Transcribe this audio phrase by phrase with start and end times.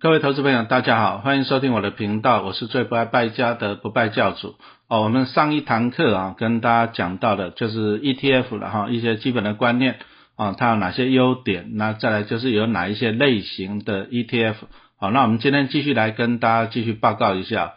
[0.00, 4.54] 各位投资朋友，大家好，欢迎收听我的频道，我是最不爱败家的不败教主。
[4.86, 9.98] 哦，我们上一堂课啊，跟大家讲到的就是 ETF 了哈，一些基本的观念
[10.36, 11.70] 啊，它有哪些优点？
[11.74, 14.54] 那再来就是有哪一些类型的 ETF？
[15.00, 17.72] 好，那我们今天继续来跟大家继续报告一下。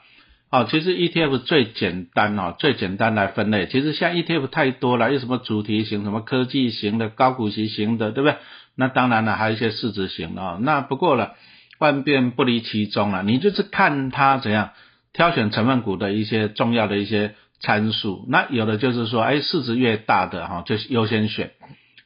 [0.52, 3.66] 好，其实 ETF 最简单哦，最简单来分类。
[3.66, 8.38] 其实像 ETF 太多了，有什么主题型、什么科技型的、高股息型的，对不对？
[8.76, 10.60] 那当然了，还有一些市值型的啊。
[10.62, 11.34] 那不过了。
[11.82, 14.70] 万变不离其宗了，你就是看它怎样
[15.14, 18.24] 挑选成分股的一些重要的一些参数。
[18.30, 21.54] 那有的就是说，哎，市值越大的哈，就优先选。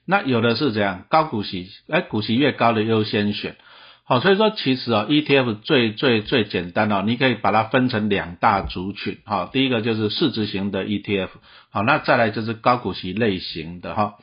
[0.08, 3.58] 那有的是怎样，高股息，哎，股息越高的优先选。
[4.06, 9.18] 好，所以说其实啊，ETF 最最最简单哦，你可以把它分成两大族群。
[9.26, 11.30] 好，第一个就是市值型的 ETF，
[11.70, 14.14] 好，那再来就是高股息类型的哈。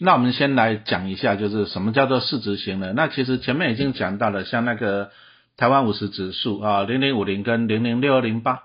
[0.00, 2.92] 那我们先来讲一下，就是什么叫做市值型的。
[2.92, 5.10] 那其实前面已经讲到了，像那个
[5.56, 8.60] 台湾五十指数啊，零零五零跟零零六二零八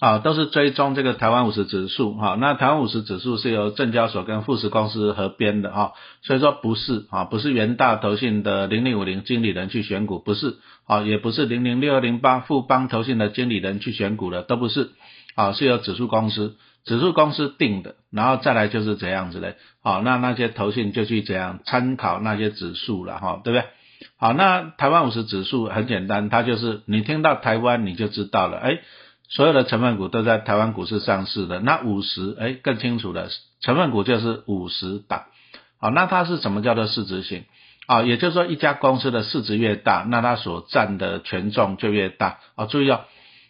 [0.00, 2.36] 啊，都是追踪这个台湾五十指数哈。
[2.40, 10.56] 那台湾五十指数是由证交所跟富时公司合编的哈，所以说不是啊，不是元大投信的零零五零经理人去选股，不是
[10.88, 14.90] 啊，也不是零零六二零八富邦投信的经理人去选股的，都不是
[15.36, 16.56] 啊，是由指数公司。
[16.84, 23.68] 指数公司定的，然后再来就是这样子的，好，那那些投信就去怎样参考那些指数了哈，对不对？
[24.16, 28.80] 好，那台湾五十指数很简单，它就是你听到台湾你就知道了，哎，
[29.28, 33.30] 所有的成分股都在台湾股市上市的，那五十哎更清楚的，
[33.60, 35.26] 成分股就是五十档，
[35.80, 37.44] 好，那它是什么叫做市值型？
[37.86, 43.02] 啊，也就是说一家公司的市值越大，那它所占的权重就越大，啊，注意哦。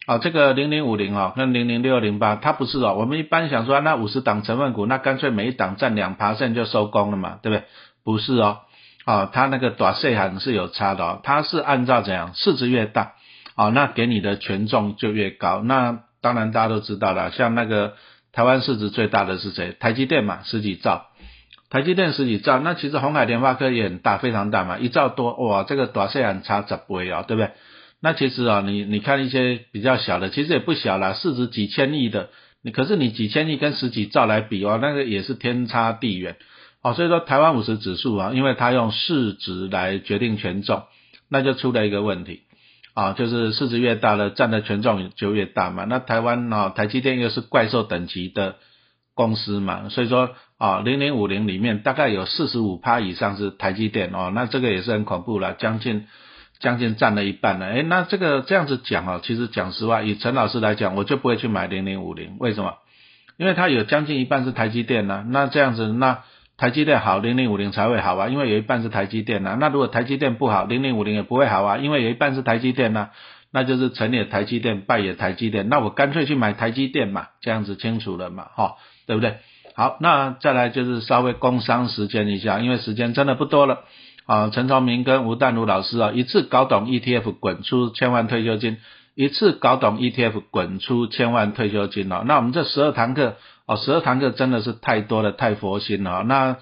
[0.05, 2.95] 啊，这个零零五零哦，跟零零六零八，它不是哦。
[2.99, 7.65] 我们一般想说，那五十档成分股，那干脆每一档占两趴线就收工了嘛，对不对？
[8.05, 8.59] 不是哦，
[9.05, 11.21] 啊，它那个短线还是有差的哦。
[11.23, 13.13] 它是按照怎样，市值越大，
[13.55, 15.63] 啊，那给你的权重就越高。
[15.63, 17.95] 那当然大家都知道了，像那个
[18.33, 19.77] 台湾市值最大的是谁？
[19.79, 21.07] 台积电嘛，十几兆。
[21.71, 27.53] 台积电十几兆，那其实红海联发科也很大，非常大嘛，一兆多，哇，这个短线很差十倍哦，对不对？
[28.05, 32.31] 那其实啊，你你看一些比较小的，其实也不小啦，市值几千亿的，
[32.61, 36.35] 你可是你几千亿跟十几兆来比哦，那个也是天差地远
[36.83, 36.95] 哦。
[36.95, 40.83] 所以说台湾五十指数啊，因为它用市值来决定权重，
[41.31, 42.41] 那就出了一个问题
[42.93, 45.85] 啊，就是市值越大了，占的权重就越大嘛。
[45.85, 48.57] 那台湾啊，台积电又是怪兽等级的
[49.15, 56.09] 公司嘛，所以说啊，零零五零里面大概有四十五趴以上是台积电哦，那这个也是很恐怖了，将近。
[56.63, 62.75] 将近占了一半了，哎，那这个这样子讲啊，其实讲实话，以陈老师来讲，我就不会去买零零五零，为什么？
[63.37, 66.21] 因为它有将近一半是台积电呢，那这样子，那
[66.57, 69.57] 台积电好，零零五零才会好啊，因为有一半是台积电呢。
[69.59, 73.11] 那如果台积电不好，零零五零也不会好啊，因为有一半是台积电呢，
[73.51, 79.39] 那就是成也台积电，败也台积电，那我干脆去买台积电嘛，这样子清楚了嘛，哈，对不对？
[79.75, 83.81] 好，那再来就是稍微工商时间一下，因为时间真的不多了。
[84.27, 88.79] 啊，陈朝明跟吴淡如老师啊，一次搞懂 ETF 滚出千万退休金，
[89.15, 92.23] 一次搞懂 ETF 滚出千万退休金了。
[92.27, 96.23] 那我们这十二堂课哦，十二堂课真的是太多了，太佛心了。
[96.23, 96.57] 那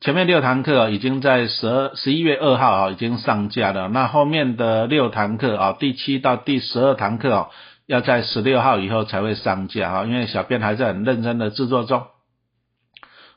[0.00, 7.48] 前面六堂课已经在十二十一月二号啊已经上架了，那后面的六堂课啊，第七到第十二堂课哦，
[7.86, 12.02] 要在十六号以后才会上架啊，因为小编还在很认真的制作中。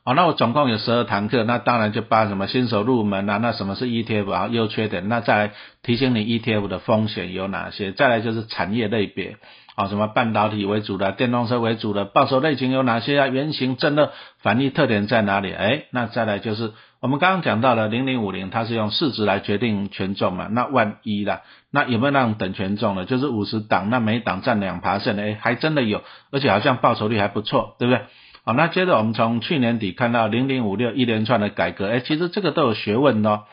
[0.08, 5.52] 好，那我总共有十二堂课，那当然就把什么新手入门啊，那什么是 ETF 啊，优缺点，那再来
[5.84, 9.36] 提醒你 ETF 的风险有哪些，再来就是产业类别，
[9.76, 15.52] 啊，什么半导体为主的，电动车为主的，报酬类型有哪些啊，原型正的反例特点在哪里？
[15.52, 23.04] 哎，那再来就是我们刚刚讲到了零零五零，它是用市值来决定权重嘛，那万一啦，那有没有那种等权重的？
[23.04, 26.02] 就是五十档，那每档占两趴线的，哎，还真的有，
[26.32, 28.06] 而且好像报酬率还不错，对不对？
[28.48, 33.44] 好，那接着我们从去年底看到零零五六一连串的改革，哎，其实这个都有学问哦。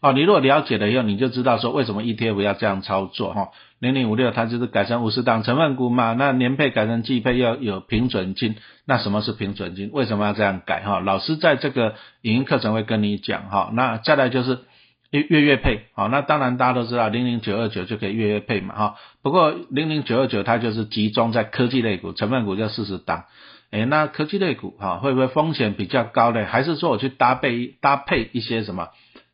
[0.00, 3.48] 哦，你如果了解了以后，你就知道说为什么 ETF 要这样操作哈。
[3.78, 8.54] 零零五六它就是改成五十档成分股嘛，那年配改成季配要有平准金，
[8.86, 9.90] 那什么是平准金？
[9.92, 10.98] 为什么要这样改哈？
[11.00, 13.70] 老师在这个影音课程会跟你讲哈。
[13.74, 14.60] 那再来就是
[15.10, 18.94] 月月月配，好，那当然大家都知道零零九二九就可以月月配嘛哈。
[19.22, 23.24] 不过零零九二九它就是集中在科技类股，成分股就四十档。
[23.70, 26.46] 哎，那科技类股哈，会不会风险比较高呢？
[26.46, 28.88] 还是说我去搭配搭配一些什么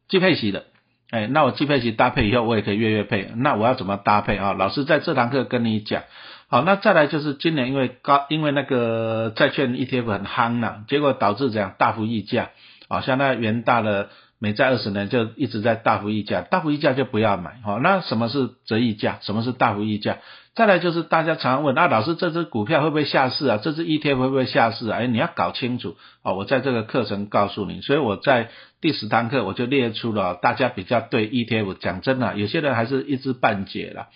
[0.09, 0.65] 季配息的？
[1.11, 3.31] 哎，那我季配息搭配以后，我也可以月月配。
[3.37, 4.53] 那我要怎么搭配啊？
[4.53, 6.03] 老师在这堂课跟你讲。
[6.49, 12.51] 好，那再来就是今年因为高，因为那个债券 ETF 很夯了，结果导致这样大幅溢价。
[12.89, 14.11] 啊，像那元大的。
[14.41, 17.79] 美债二十年就一直在大幅溢价，大幅溢价就不要买哈。
[17.83, 19.19] 那什么是折溢价？
[19.23, 20.19] 什么是大幅溢价？
[20.55, 23.59] 再来就是大家常问啊，老师这只股票会不会下市啊？
[23.61, 24.99] 这只 ETF 会不会下市啊？
[24.99, 26.33] 哎，你要搞清楚啊！
[26.33, 34.07] 我在这个课程告诉你，所以我在第十堂课我就列出了大家比较对 ETF 讲真的，有些人还是一知半解了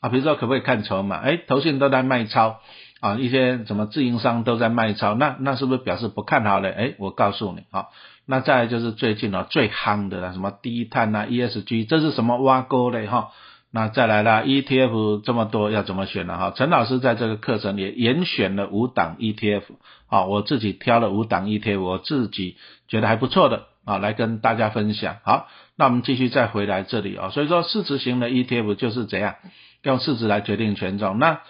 [0.00, 0.08] 啊。
[0.08, 1.16] 比如说可不可以看筹码？
[1.16, 2.60] 哎，投信都在卖超
[3.00, 6.70] 啊，一些什么自营商都在卖超，那那是不是表示不看好了？
[6.70, 7.88] 哎，我告诉你啊，
[8.26, 13.28] 那再来就是最近啊最夯的了，什么低碳啊 ESG，这是什么挖沟嘞哈？
[13.74, 16.36] 那再来啦，ETF 这么多要怎么选呢？
[16.36, 19.62] 哈，陈老师在这个课程里严选了五档 ETF，
[20.08, 25.16] 啊，我自己挑了五档 ETF，我自己觉得还不错的啊，来跟大家分享。
[25.24, 29.36] 好，那我们继续再回来这里啊，所以说市值型的 ETF 就是怎样
[29.82, 31.18] 用市值来决定权重。
[31.18, 31.40] 那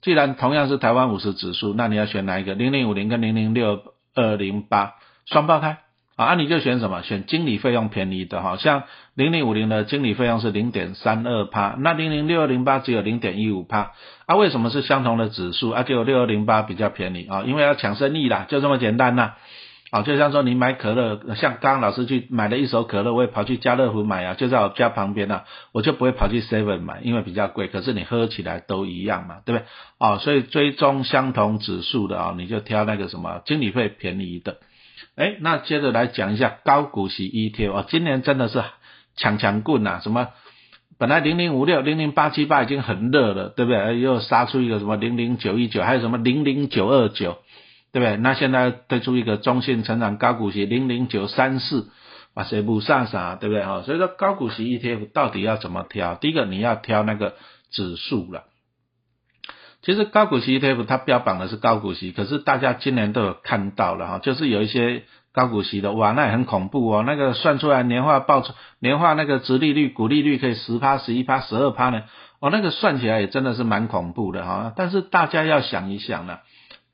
[0.00, 2.54] 既然同样是台湾五十指数，那你要选哪一个？
[2.54, 3.82] 零零五零跟零零六
[4.14, 4.94] 二零八
[5.26, 5.83] 双胞胎。
[6.16, 7.02] 啊，你就选什么？
[7.02, 8.84] 选经理费用便宜的哈，像
[9.14, 13.92] 零零五零的经理费用是零点三二帕，那零零六二零八只有零点一五帕。
[14.26, 15.82] 啊，为什么是相同的指数啊？
[15.82, 17.42] 就六二零八比较便宜啊？
[17.44, 19.32] 因为要抢生意啦，就这么简单呐。
[19.90, 27.66] 啊，就像说你买可乐，像刚刚老师去买了一手可乐，我也跑去家乐福买啊，就在我家旁边呐，我就不会跑去 seven 买，因为比较贵。
[27.68, 29.66] 可是你喝起来都一样嘛，对不对？
[29.98, 34.58] 哦，所以追踪相同指数的啊，你就挑那个什么经理费便宜的。
[35.16, 38.62] 哎，那接着来讲一下高股息 ETF 哦，今年真的是
[39.16, 40.00] 强强棍呐！
[40.02, 40.28] 什么
[40.98, 44.00] 本来零零五六、零零八七八已经很热了，对不对？
[44.00, 47.38] 又杀出一个什么零零九一九，还有什么零零九二九，
[47.92, 48.16] 对不对？
[48.16, 51.88] 那现在推出一个中性成长高股息零零九三四，
[52.34, 53.64] 哇，谁不上啥，对不对？
[53.64, 56.14] 哈，所以说高股息 ETF 到底要怎么挑？
[56.14, 57.34] 第一个你要挑那个
[57.70, 58.44] 指数了。
[59.84, 65.02] 其实高股息 ETF 它标榜的是高股息，可是大家今年都有看到了哈，就是有一些
[65.34, 72.04] 高股息的，哇，那也很恐怖哦，那个算出来年化报酬、年化那个值利率、股利率可以十趴、十一趴、十二趴呢，
[72.40, 74.72] 哦，那个算起来也真的是蛮恐怖的哈。
[74.74, 76.38] 但是大家要想一想呢，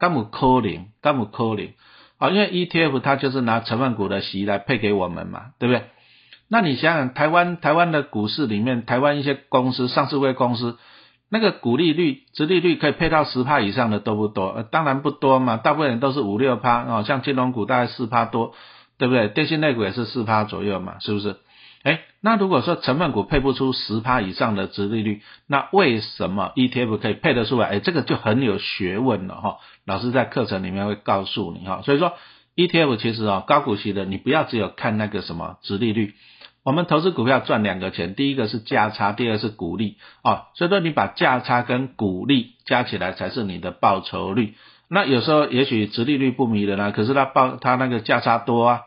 [0.00, 1.74] 干姆科林，干姆科林，
[2.18, 5.84] 啊，因为 ETF 它就是拿成分股的息来配给我们嘛，对不对？
[6.48, 10.76] 那你想想，台湾台湾的股市里面，台湾一些公司、上市会公司。
[11.32, 14.48] 那个股利率、殖利率可以配到十趴以上的多不多？
[14.48, 18.52] 呃，当然不多嘛，大部分人都是五六趴哦，像金融股大概四趴多，
[18.98, 19.28] 对不对？
[19.28, 21.36] 电信类股也是四趴左右嘛，是不是？
[21.82, 27.68] 哎，那如果说成分股配不出十趴以上的殖利率，那为什么 ETF 可以配得出来？
[27.68, 29.58] 哎，这个就很有学问了哈。
[29.86, 32.12] 老师在课程里面会告诉你哈，所以说
[32.56, 36.14] ETF 其实啊，高股息的你不要只有看那个什么殖利率。
[36.62, 40.48] 我们投资股票赚两个钱，第一个是价差，第二是股利啊。
[40.54, 44.54] 所以说你把价差跟股利加起来才是你的报酬率。
[44.88, 48.80] 那有时候也许殖利率不迷人啊，可是它报它那个价差多啊，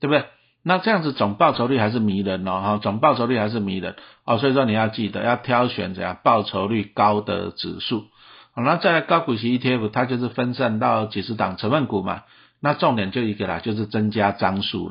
[0.00, 0.24] 对不对？
[0.62, 4.38] 那这样子总报酬率还是迷人哦，哈，总报酬率还是迷人哦。
[4.38, 8.06] 所以说你要记得要挑选怎样报酬率高的指数。
[8.54, 12.22] 好，那再来高股息 ETF，它就是分散到几十档成分股嘛。
[12.60, 14.88] 那重点就一个啦，就是增加张数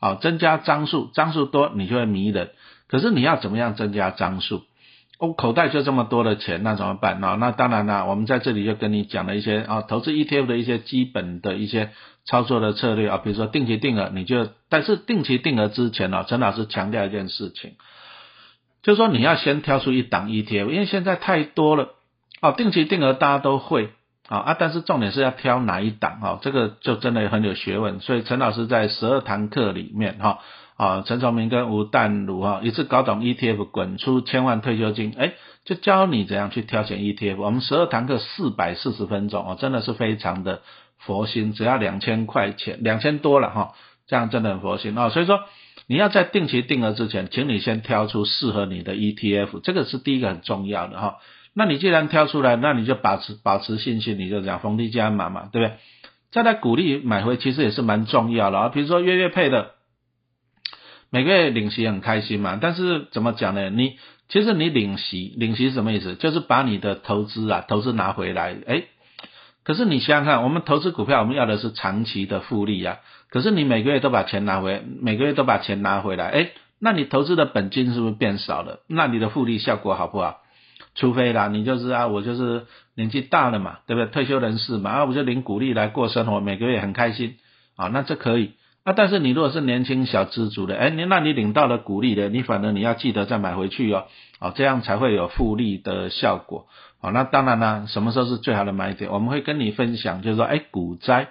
[0.00, 0.08] 了。
[0.08, 2.50] 好，增加张数，张数多你就会迷人。
[2.88, 4.62] 可是你要怎么样增加张数？
[5.18, 7.20] 我口袋就这么多的钱，那怎么办？
[7.20, 11.90] 那那当然啦，我们在这里就跟你讲了一些啊，投资 ETF 的一些基本的一些
[12.24, 17.72] 操作的策略啊，比如说定期定额，你就但是定期定额之前呢，陈老师强调一件事情，
[18.84, 21.88] 就是说你要先挑出一档 ETF，因为现在太多了
[22.40, 23.90] 哦，定期定额大家都会。
[24.28, 24.56] 啊啊！
[24.58, 27.98] 但是重点是要挑哪一档哈，这个就真的很有学问。
[28.00, 30.40] 所以陈老师在十二堂课里面哈
[30.76, 35.32] 啊，陈崇明跟吴淡如哈一次搞懂 ETF，滚出千万退休金，哎，
[35.64, 37.36] 就教你怎样去挑选 ETF。
[37.38, 40.60] 我们十二堂课四百四十分钟哦，真的是非常的
[40.98, 43.72] 佛心，只要两千块钱，两千多了哈，
[44.06, 45.08] 这样真的很佛心啊。
[45.08, 45.40] 所以说
[45.86, 51.16] 你要在定期定额之前，请你先挑出适合你的 ETF，这个是第一个很重要的哈。
[51.58, 55.76] 那你既然挑出来，那你就保持保持信心，你就讲逢低加码嘛，对不对？
[56.30, 58.68] 再来鼓励买回，其实也是蛮重要的啊。
[58.68, 59.72] 比如说月月配的，
[61.10, 62.56] 每个月领息很开心嘛。
[62.62, 63.70] 但是怎么讲呢？
[63.70, 63.96] 你
[64.28, 66.14] 其实你领息，领息是什么意思？
[66.14, 68.56] 就是把你的投资啊，投资拿回来。
[68.64, 68.84] 哎，
[69.64, 72.98] 可是你想想看，我们投资股票，我们要的是长期的复利啊。
[73.30, 78.84] 可是你每个月都把钱拿回，每个月都把钱拿回来，哎，那你投资的本金是不是变少了？
[78.86, 80.38] 那你的复利效果好不好？
[80.98, 84.10] 除非啦，你就是啊，我就是年纪大了嘛，对不对？
[84.10, 87.36] 退休人士嘛，啊，我就领股利来过生活，每个月很开心
[87.76, 88.92] 啊，那这可以啊。
[88.96, 94.06] 但是你如果是年轻小资族的，哎，你那你领到了股利的，你反正你要记得再买回去哦，
[94.40, 96.66] 哦，这样才会有复利的效果。
[97.00, 99.12] 哦，那当然啦，什么时候是最好的买点？
[99.12, 101.28] 我们会跟你分享，就是说，哎，股灾，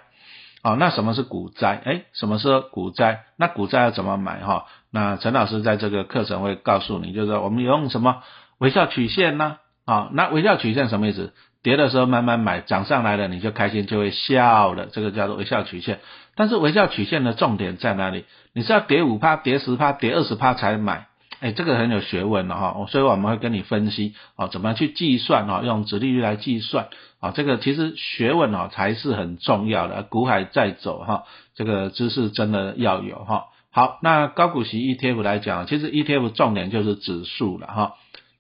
[0.63, 1.81] 好，那什么是股灾？
[1.83, 3.25] 哎，什么是股灾？
[3.35, 4.65] 那股灾要怎么买哈？
[4.91, 8.23] 那陈老师在这个课程会告诉你，就是我们用什么
[8.59, 9.57] 微笑曲线呢？
[9.85, 11.33] 啊，那微笑曲线什么意思？
[11.63, 15.99] 跌的时候慢慢买，涨上来了你就开心就会笑了，这个叫做微笑曲线。
[16.35, 18.25] 但是微笑曲线的重点在哪里？
[18.53, 21.07] 你是要跌五趴、跌十趴、跌二十趴才买？
[21.39, 26.87] 哎，这个很有学问的哈，所以我们会跟你分析啊，怎么去计算啊，用直利率来计算
[27.19, 33.45] 啊，这个其实学问啊才是很重要的，股海在走哈，这个知识真的要有哈。
[33.71, 37.93] 好，那高股息 ETF 来讲，其实 ETF 重点就是指数了哈。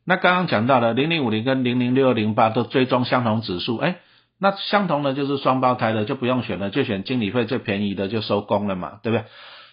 [0.07, 3.97] 那刚刚讲到的零零五零跟零零六二零八都追踪相同指数，哎，
[4.39, 9.25] 那相同的就是双胞胎的就不用选了，就选经理费最便宜的就收工了嘛，对不对？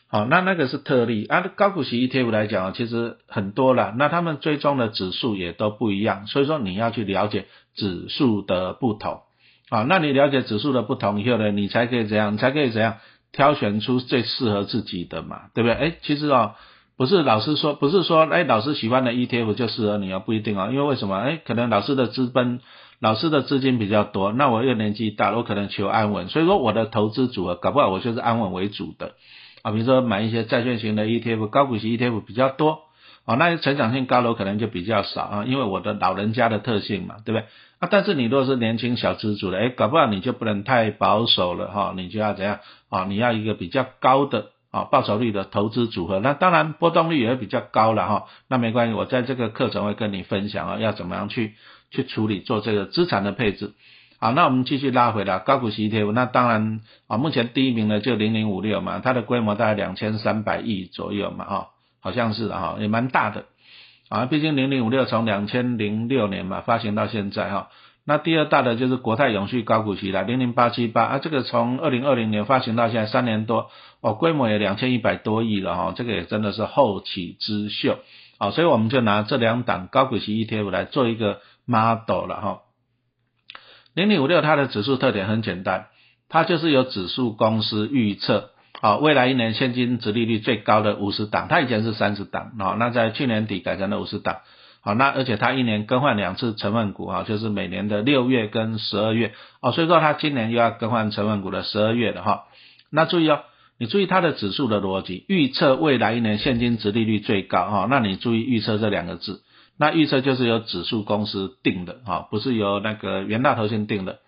[0.09, 1.41] 好，那那个是特例啊。
[1.55, 9.21] 高股息 ETF 来讲其实很多了，那他们追踪的指数也都不一样，所以说你要去了解指数的不同。
[9.71, 12.37] 好，那你了解指数的不同以后呢，你才可以怎样？
[12.39, 12.97] 才可以怎样
[13.31, 15.75] 挑选出最适合自己的嘛，对不对？
[15.75, 16.55] 哎，其实哦，
[16.97, 21.17] 不是老师说，不是说哎老师喜欢的 ETF 就适合你啊，不一定啊，因为为什么？
[21.17, 22.61] 哎，可能老师的资本、
[23.01, 29.15] 老师的资金比较多，那我又年纪大，我可能求安稳，所以说我的投资组合搞不好我就是安稳为主的。
[29.63, 32.83] 啊，比如说买一些债券型的 ETF，高股息 ETF 比较多，
[33.25, 37.47] 啊，那成长性高楼可能就比较少啊，因为我的老人家的特性嘛，对不对？
[37.81, 43.05] 啊，但是你如果是年轻小资主的，哎，搞不好你就不能太保守了哈，你就要怎样啊？
[43.07, 51.55] 你要一个比较高的啊报酬率的投资组合，那当然波动率也会比较高了哈，那没关系，我在这个课程会跟你分享啊，要怎么样去
[51.93, 53.73] 去处理做这个资产的配置。
[54.19, 61.69] 好，那我们继续拉回来高股息 ETF，那当然啊，目前第一名呢就零零五六嘛，它的规模大概两千三百亿左右嘛，哈，
[62.01, 63.45] 好像是哈，也蛮大的。
[64.09, 67.69] 啊，毕竟零零五六从两千零六年嘛发行到现在哈，
[68.07, 73.71] 那第二大的就是国泰永续高股息了，零零八七八啊，这个从二零二零年发行到现在三年多，
[74.03, 77.99] 哦，规模也两千一百多亿了哈，这个也真的是后起之秀，
[78.39, 82.61] 好，所以我们就拿这两档高股息 ETF 来做一个 model 了哈。
[83.95, 85.87] 零零五六它的指数特点很简单，
[86.29, 88.51] 它就是由指数公司预测
[88.83, 94.41] 啊未来一年现金值利率最高的五十档，它以前是三十档啊，那在去年底改成了五十档，
[94.85, 102.45] 好，那而且它一年更换两次成分股啊，就是每年的六月跟十二月哦，所以说它今年又要更换成分股的十二月的哈，
[102.91, 103.41] 那注意哦，
[103.79, 109.41] 你注意它的指数的逻辑，预测未来一年现金值利率最高哈，那你注意预测这两个字。
[109.79, 114.19] 那预测就是由指数公司定的，哈，不是由那个元大投先定的。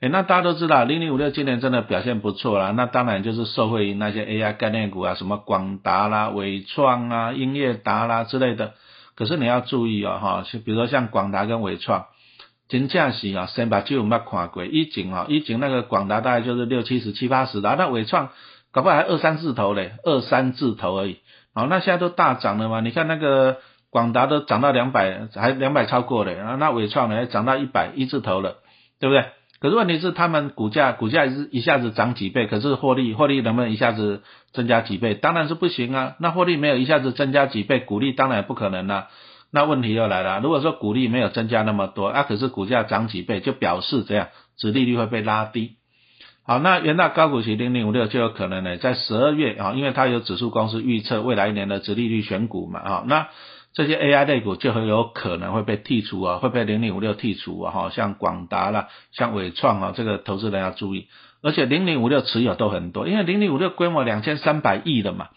[0.00, 8.72] 哎，那大家都知道，零零五六今年真的表现不错啦，那当然就是受惠于那些 AI 概念股啊，什么广达啦、伟创啊、英业达啦之类的。
[9.16, 12.06] 可是你要注意哦，哈，比如说像广达跟伟创，
[12.68, 18.30] 真正是啊，先把旧没看过，以前啊，以前那个广达大概就是六七十、七八十的，那伟创
[18.72, 21.18] 搞不好还二三字头嘞，二三字头而已。
[21.54, 22.80] 好，那现在都大涨了嘛？
[22.80, 23.58] 你看那个。
[23.94, 28.56] 广达都涨到两百，还两百超过了，然后那伟创呢，涨到一百一字头了，
[28.98, 29.26] 对不对？
[29.64, 35.14] 可是问题是，他们股价股价是一下子涨几倍，可是获利获利能不能一下子增加几倍？
[35.14, 36.16] 当然是不行啊。
[36.20, 39.06] 那获利没有一下子增加几倍，股利当然不可能了。
[39.50, 44.28] 那问题又来了，如果说股利没有增加那么多，啊，可是股价涨几倍，就表示这样，
[44.58, 45.76] 殖利率会被拉低。
[46.46, 53.28] 好，那元大高股息零零五六就有可能呢，在十二月啊，因为它有指数公司预测未来一年的殖利率选股嘛，啊，那。
[53.74, 61.08] 这些 AI 类股就很有可能会被剔除啊，会被零零五六剔除啊，哈，像广达啦，像伟创啊，这个投资人要注意。
[61.42, 65.28] 而且零零五六持有都很多，因为零零五六规模两千三百亿的嘛，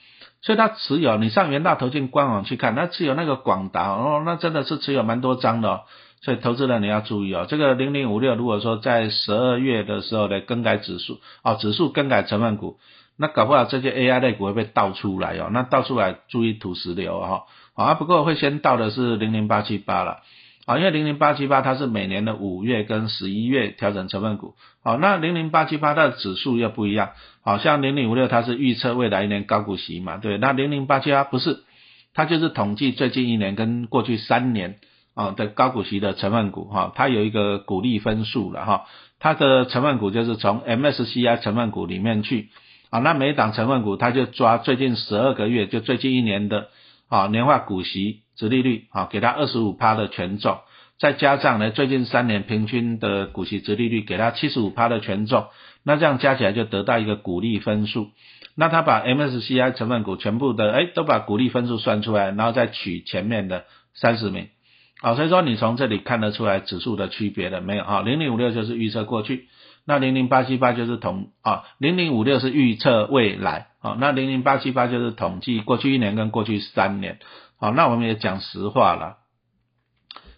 [0.41, 5.81] 所以它持有，你上元大投信官网去看，它持有那个广达哦，那真的是持有蛮多张的哦，
[6.21, 7.45] 所以投资人你要注意哦。
[7.49, 12.77] 这个零零五六如果说在十二月的时候来更改指数，哦，指数更改成分股，
[13.17, 17.45] 那搞不好这些 AI 类股会被倒出来哦，那倒出来注意土石流哈。
[17.77, 20.23] 啊，不过会先到的是零零八七八了，
[20.65, 27.11] 啊，因为零零八七八它是每年的五月跟十一月调整成分股，好，那零零八七八它的指数又不一样，
[27.43, 31.59] 好像零零五六它是预测未来一年高股息嘛，对，那零零八七八不是，
[32.15, 34.77] 它就是统计最近一年跟过去三年
[35.13, 38.85] 啊的高股息的成分股，哈，它有一个股利分数了哈，
[39.19, 42.49] 它的成分股就是从 MSCI 成分股里面去，
[42.89, 46.69] 啊，那每一档成分股它就抓最近十二个月就最近一年的。
[47.09, 50.59] 啊，年化股息、殖利率啊，给它二十五趴的权重，
[50.99, 55.47] 再加上呢，最近三年平均的股息、殖利率给它七十五趴的权重，
[55.83, 58.09] 那这样加起来就得到一个股利分数。
[58.59, 64.47] 那他把 MSCI 成分股全部的哎，都把股利分数算出来，然后再取前面的三十名。
[64.99, 67.83] 好，所以说你从这里看得出来指数的区别了没有？
[67.83, 69.47] 啊，零零五六就是预测过去，
[69.85, 77.19] 那零零八七八就是同啊，零零五六是预测未来啊，那零零八七八就是统计过去一年跟过去三年。
[77.59, 79.17] 好，那我们也讲实话了，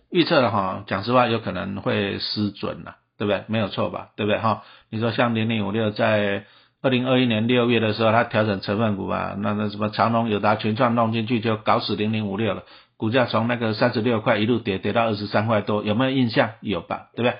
[0.09, 3.43] 预测的哈，讲实话有可能会失准了，对不对？
[3.47, 4.09] 没有错吧？
[4.15, 4.63] 对不对哈？
[4.89, 6.45] 你说像零零五六在
[6.81, 12.63] 二零二一年六月的时候，它调整成分股吧，那那什么长隆、友达、全创弄进去就搞死零零五六了，
[12.95, 16.51] 股价从那个三十六块一路跌跌到二十三块多，有没有印象？
[16.61, 17.09] 有吧？
[17.15, 17.37] 对不对？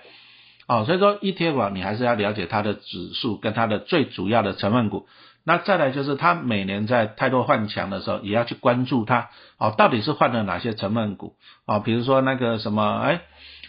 [0.69, 5.07] 哦，所以说 ETF 你还是要了解它的指数跟它的最主要的成分股。
[5.43, 11.33] 那再来就是它每年在太多换强的时候，也要去关注它哦，到底是换了哪些成分股
[11.65, 11.79] 啊？
[11.79, 13.21] 比如说那个什么，哎，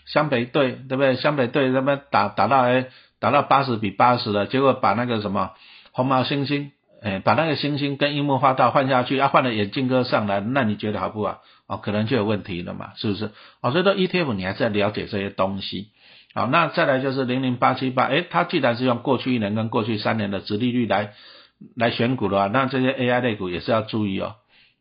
[0.04, 1.16] 湘北队对不对？
[1.16, 2.88] 湘北队那边打打到哎
[3.18, 5.52] 打到八十比八十了，结果把那个什么
[5.92, 11.40] 红毛猩猩，哎，把那个猩猩跟樱木花道换下去，啊换了眼镜哥上来，那你觉得好不好？
[11.66, 13.30] 哦，可能就有问题了嘛，是不是？
[13.62, 15.88] 哦，所以说 ETF 你还是要了解这些东西。
[16.34, 21.12] 好，那再来就是零零八七八，哎，它既然是用过去一年跟过去三年的殖利率来。
[21.76, 24.36] 来选股的话，那这些 AI 类股也是要注意哦。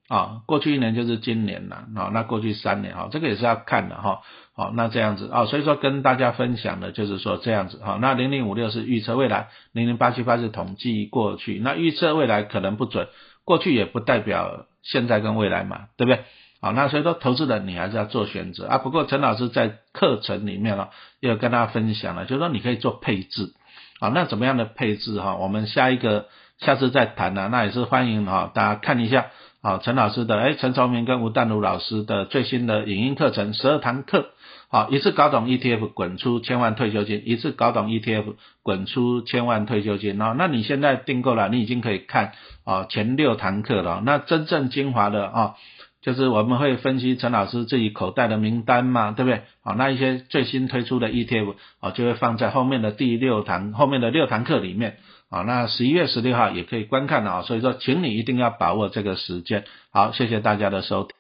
[0.08, 4.22] 啊，过去一年就是今年了，啊，那过去三年哈，这个也是要看的哈。
[4.56, 7.98] 好，那这样子啊，所以说跟大家分享的就是说这样子哈。
[8.00, 11.60] 那零零五六是预测未来，零零八七八是统计过去。
[11.60, 13.10] 那预测未来可能不准，
[13.44, 16.24] 过去也不代表现在跟未来嘛，对不对？
[16.62, 18.78] 好，那所以说投资人你还是要做选择啊。
[18.78, 20.90] 不过陈老师在课程里面呢，
[21.20, 23.54] 也有跟大家分享了，就是说你可以做配置。
[24.00, 25.36] 啊，那怎么样的配置哈？
[25.36, 26.26] 我们下一个。
[26.60, 29.28] 下次再谈呢，那也是欢迎哈，大家看一下
[29.62, 34.32] 好，陈老师的哎，陈崇明跟吴淡如老师的最新的影音课程十二堂课，
[34.68, 42.34] 好，一次搞懂 ETF，滚出千万退休金，一次搞懂 ETF，滚出千万退休金啊，那你现在订购了，你已经可以看
[42.66, 45.56] 啊前六堂课了，那真正精华的啊，
[46.02, 49.42] 就是我们会分析陈老师自己口袋的名单嘛，对不对？
[49.64, 54.98] 好，那一些最新推出的 ETF 哦，就会放在后面的第六堂后面的六堂课里面。
[55.30, 59.64] 啊，那十一月十六号也可以观看的啊，所以说，请你一定要把握这个时间。
[59.92, 61.12] 好，谢谢大家的收听。